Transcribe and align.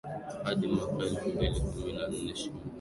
hadi 0.43 0.67
mwaka 0.67 1.03
elfumbili 1.05 1.59
kumi 1.65 1.91
na 1.97 2.03
nne 2.07 2.31
Shimo 2.39 2.59